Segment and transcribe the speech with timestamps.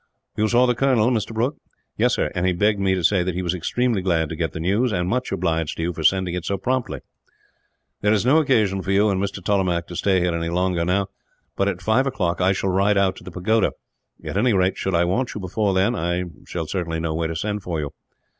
[0.35, 1.31] "You saw the colonel, Mr.
[1.31, 1.57] Brooke?"
[1.95, 4.51] "Yes, sir; and he begged me to say that he was extremely glad to get
[4.51, 7.01] the news, and much obliged to you for sending it so promptly."
[8.01, 9.45] "There is no occasion for you and Mr.
[9.45, 11.09] Tollemache to stay here any longer, now;
[11.55, 13.73] but at five o'clock I shall ride out to the pagoda.
[14.23, 17.61] At any rate, should I want you before then, I shall know where to send
[17.61, 17.91] for you."